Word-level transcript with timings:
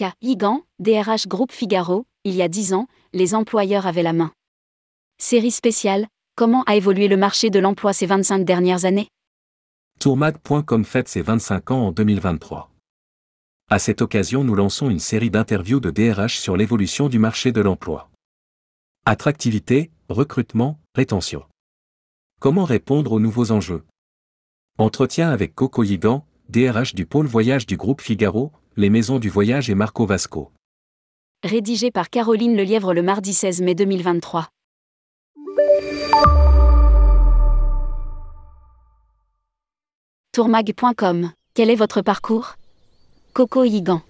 K. 0.00 0.14
Igan, 0.22 0.62
DRH 0.78 1.28
Groupe 1.28 1.52
Figaro, 1.52 2.06
il 2.24 2.34
y 2.34 2.40
a 2.40 2.48
10 2.48 2.72
ans, 2.72 2.86
les 3.12 3.34
employeurs 3.34 3.86
avaient 3.86 4.02
la 4.02 4.14
main. 4.14 4.32
Série 5.18 5.50
spéciale, 5.50 6.06
comment 6.36 6.62
a 6.62 6.76
évolué 6.76 7.06
le 7.06 7.18
marché 7.18 7.50
de 7.50 7.58
l'emploi 7.58 7.92
ces 7.92 8.06
25 8.06 8.46
dernières 8.46 8.86
années? 8.86 9.08
Tourmag.com 9.98 10.86
fête 10.86 11.08
ses 11.08 11.20
25 11.20 11.70
ans 11.72 11.88
en 11.88 11.92
2023. 11.92 12.70
À 13.68 13.78
cette 13.78 14.00
occasion, 14.00 14.42
nous 14.42 14.54
lançons 14.54 14.88
une 14.88 15.00
série 15.00 15.28
d'interviews 15.28 15.80
de 15.80 15.90
DRH 15.90 16.38
sur 16.38 16.56
l'évolution 16.56 17.10
du 17.10 17.18
marché 17.18 17.52
de 17.52 17.60
l'emploi. 17.60 18.08
Attractivité, 19.04 19.90
recrutement, 20.08 20.80
rétention. 20.94 21.44
Comment 22.40 22.64
répondre 22.64 23.12
aux 23.12 23.20
nouveaux 23.20 23.50
enjeux? 23.50 23.84
Entretien 24.78 25.28
avec 25.28 25.54
Coco 25.54 25.84
Yigan, 25.84 26.24
DRH 26.48 26.94
du 26.94 27.04
pôle 27.04 27.26
voyage 27.26 27.66
du 27.66 27.76
groupe 27.76 28.00
Figaro, 28.00 28.50
les 28.76 28.88
maisons 28.88 29.18
du 29.18 29.28
voyage 29.28 29.68
et 29.68 29.74
Marco 29.74 30.06
Vasco. 30.06 30.52
Rédigé 31.42 31.90
par 31.90 32.08
Caroline 32.08 32.56
Lelièvre 32.56 32.94
le 32.94 33.02
mardi 33.02 33.34
16 33.34 33.62
mai 33.62 33.74
2023. 33.74 34.48
Tourmag.com, 40.32 41.32
quel 41.54 41.70
est 41.70 41.74
votre 41.74 42.00
parcours? 42.00 42.54
Coco 43.32 43.64
Yigan. 43.64 44.02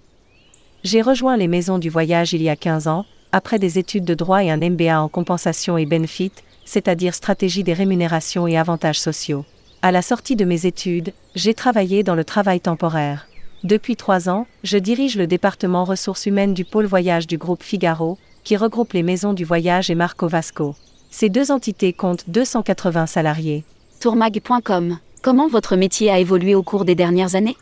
J'ai 0.84 1.00
rejoint 1.00 1.38
les 1.38 1.48
maisons 1.48 1.78
du 1.78 1.88
voyage 1.88 2.34
il 2.34 2.42
y 2.42 2.50
a 2.50 2.56
15 2.56 2.86
ans, 2.86 3.06
après 3.33 3.58
des 3.58 3.78
études 3.78 4.05
de 4.05 4.14
droit 4.14 4.45
et 4.45 4.50
un 4.50 4.58
MBA 4.58 5.00
en 5.00 5.08
compensation 5.08 5.78
et 5.78 5.86
benefit, 5.86 6.33
c'est-à-dire 6.66 7.14
stratégie 7.14 7.64
des 7.64 7.72
rémunérations 7.72 8.47
et 8.47 8.58
avantages 8.58 9.00
sociaux. 9.00 9.47
À 9.80 9.91
la 9.91 10.02
sortie 10.02 10.36
de 10.36 10.45
mes 10.45 10.66
études, 10.66 11.14
j'ai 11.34 11.55
travaillé 11.55 12.02
dans 12.02 12.14
le 12.14 12.24
travail 12.24 12.61
temporaire. 12.61 13.30
Depuis 13.62 13.94
trois 13.94 14.30
ans, 14.30 14.47
je 14.64 14.78
dirige 14.78 15.16
le 15.16 15.27
département 15.27 15.84
ressources 15.84 16.25
humaines 16.25 16.55
du 16.55 16.64
pôle 16.64 16.86
voyage 16.86 17.27
du 17.27 17.36
groupe 17.36 17.62
Figaro, 17.62 18.17
qui 18.42 18.56
regroupe 18.56 18.94
les 18.94 19.02
maisons 19.02 19.34
du 19.34 19.44
voyage 19.44 19.91
et 19.91 19.94
Marco 19.94 20.28
Vasco. 20.28 20.75
Ces 21.11 21.28
deux 21.28 21.50
entités 21.50 21.92
comptent 21.92 22.25
280 22.28 23.06
salariés. 23.06 23.64
Tourmag.com, 24.00 24.98
comment 25.20 25.48
votre 25.48 25.77
métier 25.77 26.11
a 26.11 26.19
évolué 26.19 26.55
au 26.55 26.62
cours 26.62 26.86
des 26.86 26.94
dernières 26.94 27.34
années? 27.34 27.56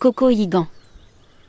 Coco 0.00 0.30
Yigan. 0.30 0.66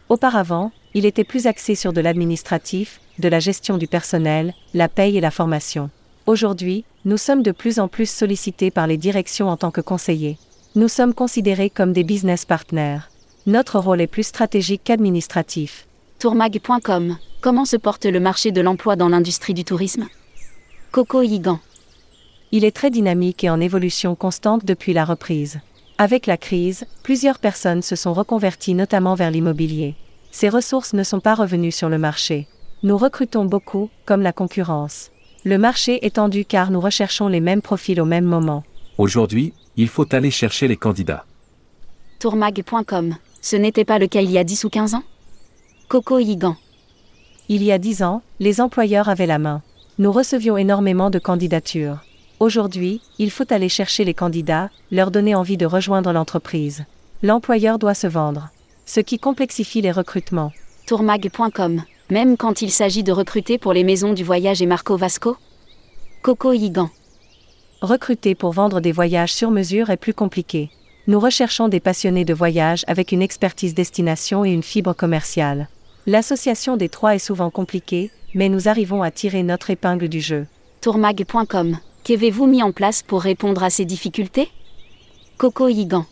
Auparavant, 0.09 0.71
il 0.93 1.05
était 1.05 1.23
plus 1.23 1.47
axé 1.47 1.73
sur 1.73 1.91
de 1.91 2.01
l'administratif, 2.01 3.01
de 3.17 3.27
la 3.27 3.39
gestion 3.39 3.79
du 3.79 3.87
personnel, 3.87 4.53
la 4.75 4.89
paye 4.89 5.17
et 5.17 5.21
la 5.21 5.31
formation. 5.31 5.89
Aujourd'hui, 6.27 6.85
nous 7.03 7.17
sommes 7.17 7.41
de 7.41 7.51
plus 7.51 7.79
en 7.79 7.87
plus 7.87 8.09
sollicités 8.09 8.69
par 8.69 8.85
les 8.85 8.97
directions 8.97 9.49
en 9.49 9.57
tant 9.57 9.71
que 9.71 9.81
conseillers. 9.81 10.37
Nous 10.75 10.87
sommes 10.87 11.15
considérés 11.15 11.71
comme 11.71 11.93
des 11.93 12.03
business 12.03 12.45
partners. 12.45 12.99
Notre 13.47 13.77
rôle 13.77 14.01
est 14.01 14.07
plus 14.07 14.25
stratégique 14.25 14.81
qu'administratif. 14.83 15.85
Tourmag.com, 16.17 17.17
comment 17.41 17.65
se 17.65 17.77
porte 17.77 18.05
le 18.05 18.19
marché 18.19 18.51
de 18.51 18.59
l'emploi 18.59 18.95
dans 18.95 19.07
l'industrie 19.07 19.53
du 19.53 19.63
tourisme? 19.63 20.07
Coco 20.91 21.21
Yigan. 21.21 21.59
Il 22.51 22.65
est 22.65 22.75
très 22.75 22.89
dynamique 22.89 23.43
et 23.43 23.51
en 23.51 23.61
évolution 23.61 24.15
constante 24.15 24.65
depuis 24.65 24.93
la 24.93 25.05
reprise. 25.05 25.59
Avec 25.99 26.25
la 26.25 26.37
crise, 26.37 26.85
plusieurs 27.03 27.37
personnes 27.37 27.83
se 27.83 27.95
sont 27.95 28.13
reconverties 28.13 28.73
notamment 28.73 29.13
vers 29.13 29.29
l'immobilier. 29.29 29.93
Ces 30.31 30.49
ressources 30.49 30.93
ne 30.93 31.03
sont 31.03 31.19
pas 31.19 31.35
revenues 31.35 31.71
sur 31.71 31.87
le 31.87 31.99
marché. 31.99 32.47
Nous 32.81 32.97
recrutons 32.97 33.45
beaucoup, 33.45 33.91
comme 34.05 34.23
la 34.23 34.33
concurrence. 34.33 35.11
Le 35.43 35.59
marché 35.59 36.03
est 36.03 36.15
tendu 36.15 36.45
car 36.45 36.71
nous 36.71 36.81
recherchons 36.81 37.27
les 37.27 37.41
mêmes 37.41 37.61
profils 37.61 38.01
au 38.01 38.05
même 38.05 38.25
moment. 38.25 38.63
Aujourd'hui, 38.97 39.53
il 39.77 39.87
faut 39.87 40.11
aller 40.15 40.31
chercher 40.31 40.67
les 40.67 40.77
candidats. 40.77 41.25
Tourmag.com, 42.19 43.17
ce 43.45 43.55
n'était 43.55 43.85
pas 43.85 43.99
le 43.99 44.07
cas 44.07 44.21
il 44.21 44.31
y 44.31 44.39
a 44.39 44.43
10 44.43 44.63
ou 44.63 44.69
15 44.69 44.95
ans? 44.95 45.03
Coco 45.87 46.17
Yigan. 46.17 46.55
Il 47.47 47.61
y 47.61 47.71
a 47.71 47.77
10 47.77 48.01
ans, 48.01 48.23
les 48.39 48.59
employeurs 48.59 49.07
avaient 49.07 49.27
la 49.27 49.37
main. 49.37 49.61
Nous 49.99 50.11
recevions 50.11 50.57
énormément 50.57 51.11
de 51.11 51.19
candidatures. 51.19 51.99
Aujourd'hui, 52.39 53.01
il 53.19 53.29
faut 53.29 53.53
aller 53.53 53.69
chercher 53.69 54.03
les 54.03 54.15
candidats, 54.15 54.71
leur 54.89 55.11
donner 55.11 55.35
envie 55.35 55.57
de 55.57 55.67
rejoindre 55.67 56.11
l'entreprise. 56.11 56.85
L'employeur 57.21 57.77
doit 57.77 57.93
se 57.93 58.07
vendre. 58.07 58.49
Ce 58.87 58.99
qui 58.99 59.19
complexifie 59.19 59.81
les 59.81 59.91
recrutements. 59.91 60.51
Tourmag.com, 60.87 61.83
même 62.09 62.37
quand 62.37 62.63
il 62.63 62.71
s'agit 62.71 63.03
de 63.03 63.11
recruter 63.11 63.59
pour 63.59 63.73
les 63.73 63.83
maisons 63.83 64.13
du 64.13 64.23
voyage 64.23 64.63
et 64.63 64.65
Marco 64.65 64.97
Vasco? 64.97 65.37
Coco 66.23 66.51
Yigan. 66.51 66.89
Recruter 67.83 68.33
pour 68.33 68.53
vendre 68.53 68.79
des 68.79 68.91
voyages 68.91 69.33
sur 69.33 69.51
mesure 69.51 69.91
est 69.91 69.97
plus 69.97 70.15
compliqué. 70.15 70.71
Nous 71.07 71.19
recherchons 71.19 71.67
des 71.67 71.79
passionnés 71.79 72.25
de 72.25 72.33
voyage 72.33 72.83
avec 72.87 73.11
une 73.11 73.21
expertise 73.21 73.75
destination 73.75 74.43
et 74.43 74.49
une 74.49 74.63
fibre 74.63 74.93
commerciale. 74.93 75.69
L'association 76.07 76.77
des 76.77 76.89
trois 76.89 77.13
est 77.13 77.19
souvent 77.19 77.51
compliquée, 77.51 78.09
mais 78.33 78.49
nous 78.49 78.67
arrivons 78.67 79.03
à 79.03 79.11
tirer 79.11 79.43
notre 79.43 79.69
épingle 79.69 80.09
du 80.09 80.19
jeu. 80.19 80.47
Tourmag.com, 80.81 81.77
qu'avez-vous 82.03 82.47
mis 82.47 82.63
en 82.63 82.71
place 82.71 83.03
pour 83.03 83.21
répondre 83.21 83.63
à 83.63 83.69
ces 83.69 83.85
difficultés? 83.85 84.49
Coco 85.37 85.67
Yigan. 85.67 86.07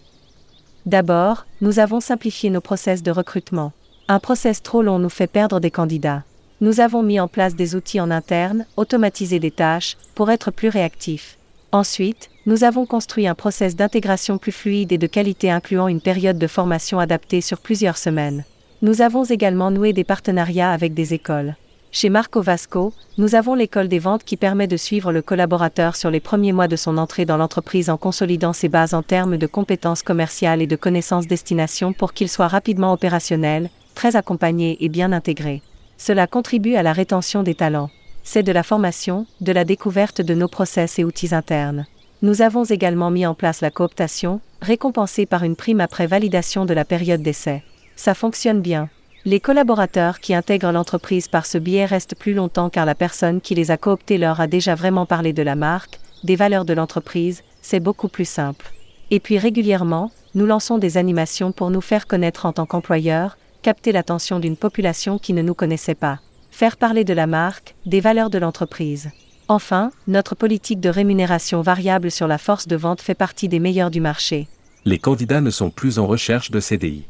D'abord, 0.85 1.47
nous 1.61 1.79
avons 1.79 1.99
simplifié 1.99 2.51
nos 2.51 2.61
process 2.61 3.01
de 3.01 3.11
recrutement. 3.11 3.71
Un 4.07 4.19
process 4.19 4.61
trop 4.61 4.83
long 4.83 4.99
nous 4.99 5.09
fait 5.09 5.27
perdre 5.27 5.59
des 5.59 5.71
candidats. 5.71 6.23
Nous 6.61 6.81
avons 6.81 7.01
mis 7.01 7.19
en 7.19 7.27
place 7.27 7.55
des 7.55 7.75
outils 7.75 7.99
en 7.99 8.11
interne, 8.11 8.67
automatisé 8.77 9.39
des 9.39 9.51
tâches, 9.51 9.97
pour 10.13 10.29
être 10.29 10.51
plus 10.51 10.69
réactifs. 10.69 11.39
Ensuite, 11.71 12.29
nous 12.45 12.65
avons 12.65 12.85
construit 12.85 13.27
un 13.27 13.35
process 13.35 13.75
d'intégration 13.75 14.37
plus 14.37 14.51
fluide 14.51 14.91
et 14.91 14.97
de 14.97 15.07
qualité 15.07 15.49
incluant 15.49 15.87
une 15.87 16.01
période 16.01 16.37
de 16.37 16.47
formation 16.47 16.99
adaptée 16.99 17.39
sur 17.39 17.59
plusieurs 17.59 17.97
semaines. 17.97 18.43
Nous 18.81 19.01
avons 19.01 19.23
également 19.23 19.71
noué 19.71 19.93
des 19.93 20.03
partenariats 20.03 20.71
avec 20.71 20.93
des 20.93 21.13
écoles. 21.13 21.55
Chez 21.93 22.09
Marco 22.09 22.41
Vasco, 22.41 22.91
nous 23.17 23.35
avons 23.35 23.53
l'école 23.53 23.87
des 23.87 23.99
ventes 23.99 24.25
qui 24.25 24.35
permet 24.35 24.67
de 24.67 24.75
suivre 24.75 25.13
le 25.13 25.21
collaborateur 25.21 25.95
sur 25.95 26.11
les 26.11 26.19
premiers 26.19 26.51
mois 26.51 26.67
de 26.67 26.75
son 26.75 26.97
entrée 26.97 27.23
dans 27.23 27.37
l'entreprise 27.37 27.89
en 27.89 27.97
consolidant 27.97 28.51
ses 28.51 28.67
bases 28.67 28.93
en 28.93 29.03
termes 29.03 29.37
de 29.37 29.47
compétences 29.47 30.03
commerciales 30.03 30.61
et 30.61 30.67
de 30.67 30.75
connaissances 30.75 31.27
destination 31.27 31.93
pour 31.93 32.11
qu'il 32.13 32.27
soit 32.27 32.47
rapidement 32.49 32.91
opérationnel, 32.91 33.69
très 33.95 34.17
accompagné 34.17 34.83
et 34.83 34.89
bien 34.89 35.13
intégré. 35.13 35.61
Cela 35.97 36.27
contribue 36.27 36.75
à 36.75 36.83
la 36.83 36.91
rétention 36.91 37.43
des 37.43 37.55
talents. 37.55 37.91
C'est 38.23 38.43
de 38.43 38.51
la 38.51 38.63
formation, 38.63 39.27
de 39.39 39.51
la 39.53 39.63
découverte 39.63 40.19
de 40.19 40.33
nos 40.33 40.47
process 40.49 40.99
et 40.99 41.03
outils 41.03 41.33
internes. 41.33 41.85
Nous 42.23 42.41
avons 42.41 42.63
également 42.63 43.11
mis 43.11 43.25
en 43.25 43.33
place 43.33 43.59
la 43.59 43.69
cooptation, 43.69 44.39
récompensée 44.61 45.25
par 45.25 45.43
une 45.43 45.57
prime 45.57 45.81
après 45.81 46.07
validation 46.07 46.63
de 46.63 46.73
la 46.73 46.85
période 46.85 47.21
d'essai. 47.21 47.63
Ça 47.97 48.13
fonctionne 48.13 48.61
bien. 48.61 48.87
Les 49.25 49.41
collaborateurs 49.41 50.21
qui 50.21 50.33
intègrent 50.33 50.71
l'entreprise 50.71 51.27
par 51.27 51.45
ce 51.45 51.57
biais 51.57 51.83
restent 51.83 52.15
plus 52.15 52.33
longtemps 52.33 52.69
car 52.69 52.85
la 52.85 52.95
personne 52.95 53.41
qui 53.41 53.55
les 53.55 53.71
a 53.71 53.77
cooptés 53.77 54.17
leur 54.17 54.39
a 54.39 54.47
déjà 54.47 54.73
vraiment 54.73 55.05
parlé 55.05 55.33
de 55.33 55.43
la 55.43 55.55
marque, 55.55 55.99
des 56.23 56.37
valeurs 56.37 56.63
de 56.63 56.71
l'entreprise, 56.71 57.43
c'est 57.61 57.81
beaucoup 57.81 58.07
plus 58.07 58.23
simple. 58.23 58.71
Et 59.11 59.19
puis 59.19 59.37
régulièrement, 59.37 60.09
nous 60.33 60.45
lançons 60.45 60.77
des 60.77 60.95
animations 60.95 61.51
pour 61.51 61.71
nous 61.71 61.81
faire 61.81 62.07
connaître 62.07 62.45
en 62.45 62.53
tant 62.53 62.65
qu'employeurs, 62.65 63.37
capter 63.63 63.91
l'attention 63.91 64.39
d'une 64.39 64.55
population 64.55 65.19
qui 65.19 65.33
ne 65.33 65.41
nous 65.41 65.55
connaissait 65.55 65.93
pas, 65.93 66.19
faire 66.51 66.77
parler 66.77 67.03
de 67.03 67.13
la 67.13 67.27
marque, 67.27 67.75
des 67.85 67.99
valeurs 67.99 68.29
de 68.29 68.37
l'entreprise. 68.37 69.09
Enfin, 69.47 69.91
notre 70.07 70.35
politique 70.35 70.79
de 70.79 70.89
rémunération 70.89 71.61
variable 71.61 72.11
sur 72.11 72.27
la 72.27 72.37
force 72.37 72.67
de 72.67 72.75
vente 72.75 73.01
fait 73.01 73.13
partie 73.13 73.49
des 73.49 73.59
meilleures 73.59 73.91
du 73.91 73.99
marché. 73.99 74.47
Les 74.85 74.99
candidats 74.99 75.41
ne 75.41 75.49
sont 75.49 75.69
plus 75.69 75.99
en 75.99 76.07
recherche 76.07 76.51
de 76.51 76.59
CDI. 76.59 77.05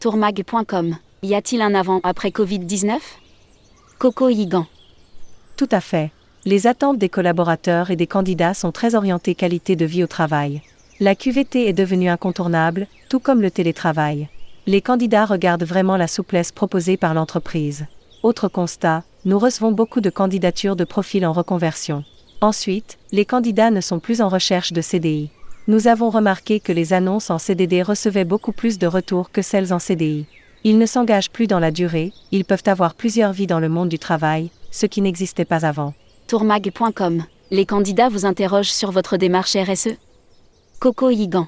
Tourmag.com, 0.00 0.96
y 1.22 1.34
a-t-il 1.34 1.62
un 1.62 1.74
avant-après 1.74 2.30
Covid-19 2.30 2.98
Coco 3.98 4.28
Yigan. 4.28 4.66
Tout 5.56 5.68
à 5.70 5.80
fait. 5.80 6.10
Les 6.44 6.66
attentes 6.66 6.98
des 6.98 7.08
collaborateurs 7.08 7.90
et 7.90 7.96
des 7.96 8.08
candidats 8.08 8.54
sont 8.54 8.72
très 8.72 8.96
orientées 8.96 9.36
qualité 9.36 9.76
de 9.76 9.84
vie 9.84 10.02
au 10.02 10.08
travail. 10.08 10.62
La 10.98 11.14
QVT 11.14 11.68
est 11.68 11.72
devenue 11.72 12.08
incontournable, 12.08 12.88
tout 13.08 13.20
comme 13.20 13.42
le 13.42 13.50
télétravail. 13.50 14.28
Les 14.66 14.80
candidats 14.80 15.24
regardent 15.24 15.64
vraiment 15.64 15.96
la 15.96 16.08
souplesse 16.08 16.52
proposée 16.52 16.96
par 16.96 17.14
l'entreprise. 17.14 17.86
Autre 18.22 18.48
constat, 18.48 19.02
nous 19.24 19.38
recevons 19.38 19.70
beaucoup 19.70 20.00
de 20.00 20.10
candidatures 20.10 20.74
de 20.74 20.84
profils 20.84 21.24
en 21.24 21.32
reconversion. 21.32 22.04
Ensuite, 22.40 22.98
les 23.12 23.24
candidats 23.24 23.70
ne 23.70 23.80
sont 23.80 24.00
plus 24.00 24.20
en 24.20 24.28
recherche 24.28 24.72
de 24.72 24.80
CDI. 24.80 25.30
Nous 25.68 25.86
avons 25.86 26.10
remarqué 26.10 26.58
que 26.58 26.72
les 26.72 26.92
annonces 26.92 27.30
en 27.30 27.38
CDD 27.38 27.82
recevaient 27.82 28.24
beaucoup 28.24 28.50
plus 28.50 28.78
de 28.78 28.88
retours 28.88 29.30
que 29.30 29.42
celles 29.42 29.72
en 29.72 29.78
CDI. 29.78 30.26
Ils 30.64 30.76
ne 30.76 30.86
s'engagent 30.86 31.30
plus 31.30 31.46
dans 31.46 31.60
la 31.60 31.70
durée, 31.70 32.12
ils 32.32 32.44
peuvent 32.44 32.64
avoir 32.66 32.94
plusieurs 32.94 33.32
vies 33.32 33.46
dans 33.46 33.60
le 33.60 33.68
monde 33.68 33.88
du 33.88 33.98
travail, 33.98 34.50
ce 34.72 34.86
qui 34.86 35.02
n'existait 35.02 35.44
pas 35.44 35.64
avant. 35.64 35.94
Tourmag.com, 36.26 37.24
les 37.52 37.66
candidats 37.66 38.08
vous 38.08 38.26
interrogent 38.26 38.72
sur 38.72 38.90
votre 38.90 39.16
démarche 39.16 39.56
RSE 39.56 39.96
Coco 40.80 41.10
Yigan. 41.10 41.46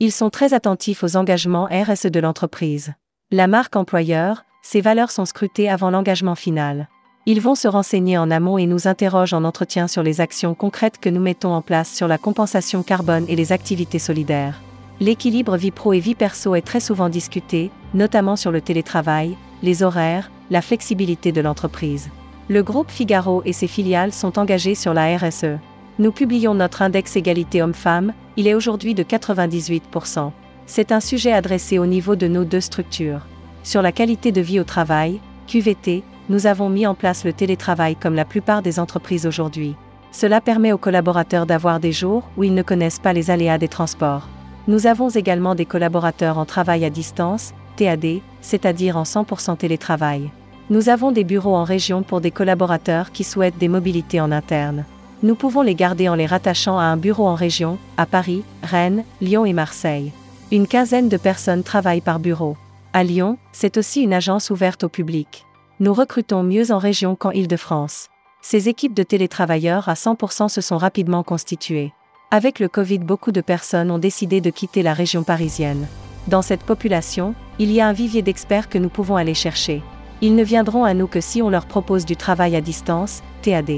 Ils 0.00 0.10
sont 0.10 0.30
très 0.30 0.52
attentifs 0.52 1.04
aux 1.04 1.16
engagements 1.16 1.68
RSE 1.70 2.06
de 2.06 2.18
l'entreprise. 2.18 2.92
La 3.30 3.46
marque 3.46 3.76
employeur, 3.76 4.44
ses 4.62 4.80
valeurs 4.80 5.10
sont 5.10 5.24
scrutées 5.24 5.68
avant 5.68 5.90
l'engagement 5.90 6.36
final. 6.36 6.88
Ils 7.26 7.40
vont 7.40 7.54
se 7.54 7.68
renseigner 7.68 8.16
en 8.16 8.30
amont 8.30 8.58
et 8.58 8.66
nous 8.66 8.88
interrogent 8.88 9.34
en 9.34 9.44
entretien 9.44 9.86
sur 9.86 10.02
les 10.02 10.20
actions 10.20 10.54
concrètes 10.54 10.98
que 10.98 11.08
nous 11.08 11.20
mettons 11.20 11.52
en 11.52 11.62
place 11.62 11.92
sur 11.92 12.08
la 12.08 12.18
compensation 12.18 12.82
carbone 12.82 13.26
et 13.28 13.36
les 13.36 13.52
activités 13.52 13.98
solidaires. 13.98 14.60
L'équilibre 15.00 15.56
vie 15.56 15.70
pro 15.72 15.92
et 15.92 16.00
vie 16.00 16.14
perso 16.14 16.54
est 16.54 16.66
très 16.66 16.80
souvent 16.80 17.08
discuté, 17.08 17.70
notamment 17.92 18.36
sur 18.36 18.50
le 18.50 18.60
télétravail, 18.60 19.36
les 19.62 19.82
horaires, 19.82 20.30
la 20.50 20.62
flexibilité 20.62 21.32
de 21.32 21.40
l'entreprise. 21.40 22.08
Le 22.48 22.62
groupe 22.62 22.90
Figaro 22.90 23.42
et 23.44 23.52
ses 23.52 23.68
filiales 23.68 24.12
sont 24.12 24.38
engagés 24.38 24.74
sur 24.74 24.94
la 24.94 25.16
RSE. 25.16 25.58
Nous 25.98 26.12
publions 26.12 26.54
notre 26.54 26.82
index 26.82 27.16
égalité 27.16 27.62
homme-femme, 27.62 28.12
il 28.36 28.46
est 28.46 28.54
aujourd'hui 28.54 28.94
de 28.94 29.02
98%. 29.02 30.30
C'est 30.66 30.92
un 30.92 31.00
sujet 31.00 31.32
adressé 31.32 31.78
au 31.78 31.86
niveau 31.86 32.16
de 32.16 32.28
nos 32.28 32.44
deux 32.44 32.60
structures. 32.60 33.26
Sur 33.64 33.80
la 33.80 33.92
qualité 33.92 34.32
de 34.32 34.40
vie 34.40 34.58
au 34.58 34.64
travail, 34.64 35.20
QVT, 35.46 36.02
nous 36.28 36.46
avons 36.46 36.68
mis 36.68 36.86
en 36.86 36.94
place 36.94 37.24
le 37.24 37.32
télétravail 37.32 37.96
comme 37.96 38.14
la 38.14 38.24
plupart 38.24 38.62
des 38.62 38.80
entreprises 38.80 39.26
aujourd'hui. 39.26 39.76
Cela 40.10 40.40
permet 40.40 40.72
aux 40.72 40.78
collaborateurs 40.78 41.46
d'avoir 41.46 41.80
des 41.80 41.92
jours 41.92 42.24
où 42.36 42.44
ils 42.44 42.54
ne 42.54 42.62
connaissent 42.62 42.98
pas 42.98 43.12
les 43.12 43.30
aléas 43.30 43.58
des 43.58 43.68
transports. 43.68 44.28
Nous 44.68 44.86
avons 44.86 45.08
également 45.08 45.54
des 45.54 45.64
collaborateurs 45.64 46.38
en 46.38 46.44
travail 46.44 46.84
à 46.84 46.90
distance, 46.90 47.52
TAD, 47.76 48.20
c'est-à-dire 48.40 48.96
en 48.96 49.04
100% 49.04 49.56
télétravail. 49.56 50.30
Nous 50.70 50.88
avons 50.88 51.12
des 51.12 51.24
bureaux 51.24 51.54
en 51.54 51.64
région 51.64 52.02
pour 52.02 52.20
des 52.20 52.30
collaborateurs 52.30 53.10
qui 53.10 53.24
souhaitent 53.24 53.58
des 53.58 53.68
mobilités 53.68 54.20
en 54.20 54.32
interne. 54.32 54.84
Nous 55.22 55.34
pouvons 55.34 55.62
les 55.62 55.74
garder 55.74 56.08
en 56.08 56.14
les 56.14 56.26
rattachant 56.26 56.78
à 56.78 56.84
un 56.84 56.96
bureau 56.96 57.26
en 57.26 57.34
région, 57.34 57.78
à 57.96 58.06
Paris, 58.06 58.42
Rennes, 58.62 59.04
Lyon 59.20 59.44
et 59.44 59.52
Marseille. 59.52 60.12
Une 60.50 60.66
quinzaine 60.66 61.08
de 61.08 61.16
personnes 61.16 61.62
travaillent 61.62 62.00
par 62.00 62.18
bureau. 62.18 62.56
À 62.94 63.04
Lyon, 63.04 63.38
c'est 63.52 63.78
aussi 63.78 64.02
une 64.02 64.12
agence 64.12 64.50
ouverte 64.50 64.84
au 64.84 64.90
public. 64.90 65.46
Nous 65.80 65.94
recrutons 65.94 66.42
mieux 66.42 66.72
en 66.72 66.78
région 66.78 67.16
qu'en 67.16 67.30
Île-de-France. 67.30 68.10
Ces 68.42 68.68
équipes 68.68 68.92
de 68.92 69.02
télétravailleurs 69.02 69.88
à 69.88 69.94
100% 69.94 70.50
se 70.50 70.60
sont 70.60 70.76
rapidement 70.76 71.22
constituées. 71.22 71.94
Avec 72.30 72.60
le 72.60 72.68
Covid, 72.68 72.98
beaucoup 72.98 73.32
de 73.32 73.40
personnes 73.40 73.90
ont 73.90 73.98
décidé 73.98 74.42
de 74.42 74.50
quitter 74.50 74.82
la 74.82 74.92
région 74.92 75.22
parisienne. 75.22 75.86
Dans 76.28 76.42
cette 76.42 76.64
population, 76.64 77.34
il 77.58 77.72
y 77.72 77.80
a 77.80 77.88
un 77.88 77.94
vivier 77.94 78.20
d'experts 78.20 78.68
que 78.68 78.76
nous 78.76 78.90
pouvons 78.90 79.16
aller 79.16 79.34
chercher. 79.34 79.82
Ils 80.20 80.36
ne 80.36 80.44
viendront 80.44 80.84
à 80.84 80.92
nous 80.92 81.06
que 81.06 81.22
si 81.22 81.40
on 81.40 81.48
leur 81.48 81.64
propose 81.64 82.04
du 82.04 82.16
travail 82.16 82.56
à 82.56 82.60
distance, 82.60 83.22
TAD. 83.40 83.70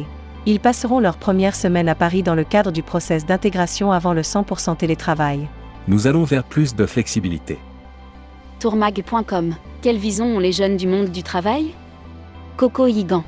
Ils 0.45 0.61
passeront 0.61 0.99
leur 0.99 1.19
première 1.19 1.55
semaine 1.55 1.89
à 1.89 1.95
Paris 1.95 2.25
dans 2.25 2.35
le 2.35 2.45
cadre 2.45 2.73
du 2.73 2.83
process 2.83 3.27
d'intégration 3.27 3.93
avant 3.93 4.13
le 4.13 4.23
100% 4.23 4.77
télétravail. 4.77 5.49
Nous 5.87 6.09
allons 6.09 6.25
vers 6.25 6.43
plus 6.43 6.75
de 6.75 6.85
flexibilité. 6.85 7.59
Tourmag.com 8.61 9.55
Quelle 9.83 9.99
vision 9.99 10.37
ont 10.37 10.39
les 10.39 10.53
jeunes 10.53 10.77
du 10.77 10.87
monde 10.87 11.09
du 11.09 11.23
travail? 11.23 11.75
Coco 12.57 12.87
Higan. 12.87 13.25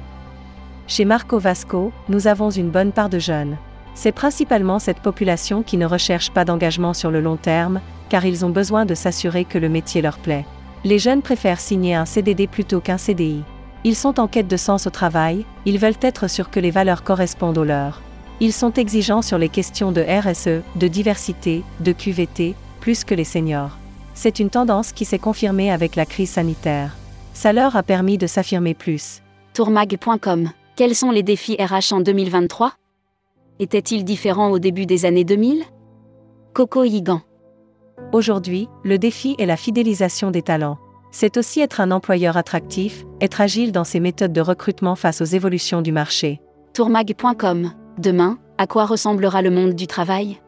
Chez 0.86 1.04
Marco 1.04 1.38
Vasco, 1.38 1.92
nous 2.08 2.26
avons 2.26 2.50
une 2.50 2.70
bonne 2.70 2.92
part 2.92 3.08
de 3.08 3.18
jeunes. 3.18 3.56
C'est 3.94 4.12
principalement 4.12 4.78
cette 4.78 5.00
population 5.00 5.62
qui 5.62 5.76
ne 5.76 5.86
recherche 5.86 6.30
pas 6.30 6.44
d'engagement 6.44 6.94
sur 6.94 7.10
le 7.10 7.20
long 7.20 7.36
terme, 7.36 7.80
car 8.08 8.24
ils 8.24 8.44
ont 8.44 8.50
besoin 8.50 8.86
de 8.86 8.94
s'assurer 8.94 9.44
que 9.44 9.58
le 9.58 9.68
métier 9.68 10.00
leur 10.00 10.18
plaît. 10.18 10.46
Les 10.84 10.98
jeunes 10.98 11.22
préfèrent 11.22 11.60
signer 11.60 11.94
un 11.94 12.04
CDD 12.04 12.46
plutôt 12.46 12.80
qu'un 12.80 12.98
CDI. 12.98 13.42
Ils 13.84 13.96
sont 13.96 14.20
en 14.20 14.28
quête 14.28 14.48
de 14.48 14.56
sens 14.56 14.86
au 14.86 14.90
travail, 14.90 15.44
ils 15.64 15.78
veulent 15.78 15.94
être 16.00 16.28
sûrs 16.28 16.50
que 16.50 16.60
les 16.60 16.70
valeurs 16.70 17.04
correspondent 17.04 17.58
aux 17.58 17.64
leurs. 17.64 18.00
Ils 18.40 18.52
sont 18.52 18.72
exigeants 18.72 19.22
sur 19.22 19.38
les 19.38 19.48
questions 19.48 19.92
de 19.92 20.02
RSE, 20.02 20.62
de 20.76 20.88
diversité, 20.88 21.62
de 21.80 21.92
QVT, 21.92 22.54
plus 22.80 23.04
que 23.04 23.14
les 23.14 23.24
seniors. 23.24 23.76
C'est 24.16 24.40
une 24.40 24.48
tendance 24.48 24.92
qui 24.92 25.04
s'est 25.04 25.18
confirmée 25.18 25.70
avec 25.70 25.94
la 25.94 26.06
crise 26.06 26.30
sanitaire. 26.30 26.96
Ça 27.34 27.52
leur 27.52 27.76
a 27.76 27.82
permis 27.82 28.16
de 28.16 28.26
s'affirmer 28.26 28.72
plus. 28.72 29.20
Tourmag.com 29.52 30.50
Quels 30.74 30.94
sont 30.94 31.10
les 31.10 31.22
défis 31.22 31.56
RH 31.60 31.92
en 31.92 32.00
2023 32.00 32.72
Étaient-ils 33.60 34.04
différents 34.04 34.50
au 34.50 34.58
début 34.58 34.86
des 34.86 35.04
années 35.04 35.24
2000 35.24 35.62
Coco 36.54 36.84
Higan. 36.84 37.20
Aujourd'hui, 38.12 38.68
le 38.84 38.98
défi 38.98 39.36
est 39.38 39.44
la 39.44 39.58
fidélisation 39.58 40.30
des 40.30 40.42
talents. 40.42 40.78
C'est 41.10 41.36
aussi 41.36 41.60
être 41.60 41.82
un 41.82 41.90
employeur 41.90 42.38
attractif, 42.38 43.04
être 43.20 43.42
agile 43.42 43.70
dans 43.70 43.84
ses 43.84 44.00
méthodes 44.00 44.32
de 44.32 44.40
recrutement 44.40 44.96
face 44.96 45.20
aux 45.20 45.26
évolutions 45.26 45.82
du 45.82 45.92
marché. 45.92 46.40
Tourmag.com. 46.72 47.70
Demain, 47.98 48.38
à 48.56 48.66
quoi 48.66 48.86
ressemblera 48.86 49.42
le 49.42 49.50
monde 49.50 49.74
du 49.74 49.86
travail? 49.86 50.40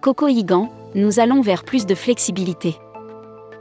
Coco 0.00 0.26
Higan, 0.26 0.68
nous 0.96 1.20
allons 1.20 1.42
vers 1.42 1.62
plus 1.62 1.86
de 1.86 1.94
flexibilité. 1.94 2.76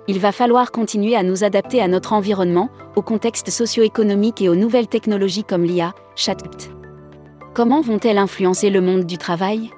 Il 0.08 0.20
va 0.20 0.32
falloir 0.32 0.72
continuer 0.72 1.16
à 1.16 1.24
nous 1.24 1.44
adapter 1.44 1.82
à 1.82 1.88
notre 1.88 2.14
environnement, 2.14 2.70
au 2.96 3.02
contexte 3.02 3.50
socio-économique 3.50 4.42
et 4.42 4.50
aux 4.50 4.56
nouvelles 4.56 4.88
technologies 4.88 5.44
comme 5.44 5.64
l'IA, 5.64 5.94
ChatGPT. 6.16 6.72
Comment 7.54 7.82
vont-elles 7.82 8.18
influencer 8.18 8.70
le 8.70 8.82
monde 8.82 9.06
du 9.06 9.18
travail? 9.18 9.72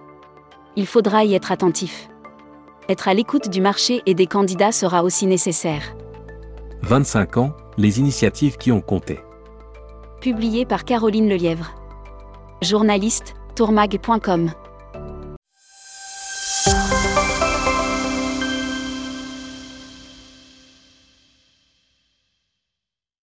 Il 0.75 0.85
faudra 0.85 1.25
y 1.25 1.33
être 1.33 1.51
attentif 1.51 2.09
être 2.89 3.07
à 3.07 3.13
l'écoute 3.13 3.49
du 3.49 3.61
marché 3.61 4.01
et 4.07 4.15
des 4.15 4.25
candidats 4.25 4.71
sera 4.71 5.03
aussi 5.03 5.27
nécessaire. 5.27 5.95
25 6.81 7.37
ans, 7.37 7.53
les 7.77 7.99
initiatives 7.99 8.57
qui 8.57 8.71
ont 8.71 8.81
compté. 8.81 9.19
Publié 10.21 10.65
par 10.65 10.83
Caroline 10.83 11.29
Lelièvre. 11.29 11.75
Journaliste, 12.61 13.35
tourmag.com. 13.55 14.51